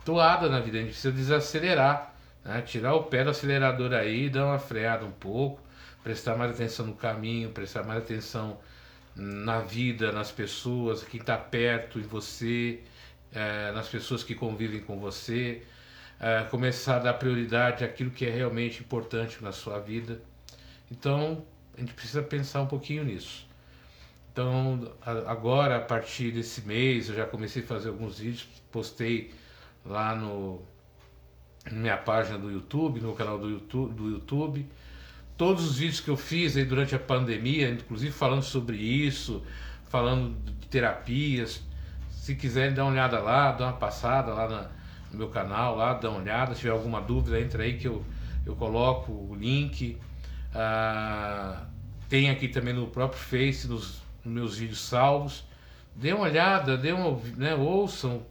toada 0.04 0.48
na 0.48 0.60
vida, 0.60 0.78
a 0.78 0.80
gente 0.80 0.90
precisa 0.90 1.12
desacelerar 1.12 2.11
né? 2.44 2.62
Tirar 2.62 2.94
o 2.94 3.04
pé 3.04 3.24
do 3.24 3.30
acelerador 3.30 3.92
aí, 3.92 4.28
dar 4.28 4.46
uma 4.46 4.58
freada 4.58 5.04
um 5.04 5.10
pouco, 5.10 5.60
prestar 6.02 6.36
mais 6.36 6.50
atenção 6.50 6.86
no 6.86 6.94
caminho, 6.94 7.50
prestar 7.50 7.84
mais 7.84 8.02
atenção 8.02 8.58
na 9.14 9.60
vida, 9.60 10.10
nas 10.10 10.30
pessoas, 10.30 11.04
quem 11.04 11.20
está 11.20 11.36
perto 11.36 11.98
em 11.98 12.02
você, 12.02 12.80
é, 13.32 13.70
nas 13.72 13.88
pessoas 13.88 14.24
que 14.24 14.34
convivem 14.34 14.80
com 14.80 14.98
você, 14.98 15.62
é, 16.18 16.44
começar 16.44 16.96
a 16.96 16.98
dar 17.00 17.14
prioridade 17.14 17.84
àquilo 17.84 18.10
que 18.10 18.24
é 18.24 18.30
realmente 18.30 18.80
importante 18.80 19.42
na 19.42 19.52
sua 19.52 19.78
vida. 19.78 20.20
Então, 20.90 21.44
a 21.76 21.80
gente 21.80 21.94
precisa 21.94 22.22
pensar 22.22 22.62
um 22.62 22.66
pouquinho 22.66 23.04
nisso. 23.04 23.46
Então, 24.32 24.94
agora, 25.26 25.76
a 25.76 25.80
partir 25.80 26.30
desse 26.30 26.62
mês, 26.62 27.10
eu 27.10 27.14
já 27.14 27.26
comecei 27.26 27.62
a 27.62 27.66
fazer 27.66 27.90
alguns 27.90 28.18
vídeos, 28.18 28.48
postei 28.70 29.34
lá 29.84 30.14
no, 30.14 30.62
minha 31.70 31.96
página 31.96 32.38
do 32.38 32.50
YouTube, 32.50 33.00
no 33.00 33.14
canal 33.14 33.38
do 33.38 33.48
YouTube, 33.48 33.94
do 33.94 34.08
YouTube. 34.08 34.66
Todos 35.36 35.64
os 35.64 35.78
vídeos 35.78 36.00
que 36.00 36.08
eu 36.08 36.16
fiz 36.16 36.56
aí 36.56 36.64
durante 36.64 36.94
a 36.94 36.98
pandemia, 36.98 37.70
inclusive 37.70 38.12
falando 38.12 38.42
sobre 38.42 38.76
isso, 38.76 39.42
falando 39.88 40.36
de 40.60 40.68
terapias. 40.68 41.62
Se 42.10 42.34
quiserem 42.34 42.74
dar 42.74 42.84
uma 42.84 42.92
olhada 42.92 43.18
lá, 43.20 43.52
dá 43.52 43.66
uma 43.66 43.72
passada 43.72 44.32
lá 44.32 44.48
na, 44.48 44.70
no 45.10 45.18
meu 45.18 45.28
canal, 45.28 45.76
lá, 45.76 45.94
dá 45.94 46.10
uma 46.10 46.20
olhada. 46.20 46.54
Se 46.54 46.60
tiver 46.60 46.72
alguma 46.72 47.00
dúvida, 47.00 47.40
entra 47.40 47.62
aí 47.62 47.76
que 47.78 47.88
eu, 47.88 48.04
eu 48.44 48.54
coloco 48.56 49.12
o 49.12 49.34
link. 49.34 49.98
Ah, 50.54 51.66
tem 52.08 52.28
aqui 52.30 52.48
também 52.48 52.74
no 52.74 52.88
próprio 52.88 53.18
Face, 53.18 53.66
nos, 53.66 54.02
nos 54.24 54.34
meus 54.34 54.58
vídeos 54.58 54.80
salvos. 54.80 55.44
Dê 55.94 56.12
uma 56.12 56.24
olhada, 56.24 56.76
dê 56.76 56.92
uma, 56.92 57.18
né, 57.36 57.54
ouçam, 57.54 58.22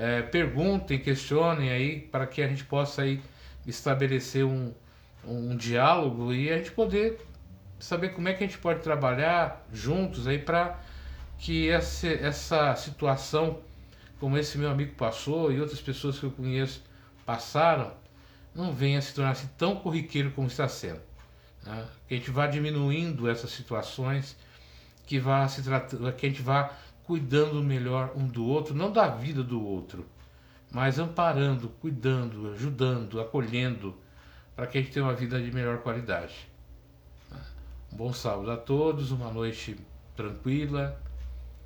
é, 0.00 0.22
perguntem, 0.22 0.98
questionem 0.98 1.70
aí 1.70 2.00
para 2.00 2.26
que 2.26 2.40
a 2.40 2.48
gente 2.48 2.64
possa 2.64 3.02
aí 3.02 3.20
estabelecer 3.66 4.46
um, 4.46 4.72
um 5.22 5.54
diálogo 5.54 6.32
e 6.32 6.50
a 6.50 6.56
gente 6.56 6.72
poder 6.72 7.20
saber 7.78 8.08
como 8.14 8.26
é 8.26 8.32
que 8.32 8.42
a 8.42 8.46
gente 8.46 8.56
pode 8.56 8.80
trabalhar 8.80 9.62
juntos 9.70 10.26
aí 10.26 10.38
para 10.38 10.80
que 11.38 11.68
essa, 11.68 12.08
essa 12.08 12.74
situação 12.76 13.60
como 14.18 14.38
esse 14.38 14.56
meu 14.56 14.70
amigo 14.70 14.94
passou 14.94 15.52
e 15.52 15.60
outras 15.60 15.82
pessoas 15.82 16.18
que 16.18 16.24
eu 16.24 16.30
conheço 16.30 16.82
passaram 17.26 17.92
não 18.54 18.72
venha 18.72 19.02
se 19.02 19.14
tornar 19.14 19.32
assim 19.32 19.50
tão 19.58 19.76
corriqueiro 19.76 20.30
como 20.30 20.48
está 20.48 20.66
sendo. 20.66 21.00
Né? 21.62 21.86
Que 22.08 22.14
a 22.14 22.16
gente 22.16 22.30
vá 22.30 22.46
diminuindo 22.46 23.28
essas 23.28 23.50
situações, 23.50 24.34
que, 25.06 25.18
vá 25.18 25.46
se 25.46 25.62
tratando, 25.62 26.10
que 26.14 26.24
a 26.24 26.28
gente 26.30 26.40
vá 26.40 26.72
cuidando 27.10 27.60
melhor 27.60 28.12
um 28.14 28.24
do 28.24 28.46
outro, 28.46 28.72
não 28.72 28.92
da 28.92 29.08
vida 29.08 29.42
do 29.42 29.60
outro, 29.60 30.06
mas 30.70 30.96
amparando, 30.96 31.68
cuidando, 31.80 32.52
ajudando, 32.52 33.20
acolhendo, 33.20 33.98
para 34.54 34.68
que 34.68 34.78
a 34.78 34.80
gente 34.80 34.92
tenha 34.92 35.04
uma 35.04 35.12
vida 35.12 35.42
de 35.42 35.50
melhor 35.50 35.78
qualidade. 35.78 36.48
Um 37.92 37.96
bom 37.96 38.12
sábado 38.12 38.48
a 38.52 38.56
todos, 38.56 39.10
uma 39.10 39.28
noite 39.32 39.76
tranquila, 40.14 41.02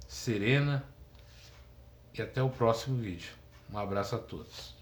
serena 0.08 0.82
e 2.14 2.22
até 2.22 2.42
o 2.42 2.48
próximo 2.48 2.96
vídeo. 2.96 3.32
Um 3.70 3.76
abraço 3.76 4.14
a 4.14 4.18
todos. 4.18 4.73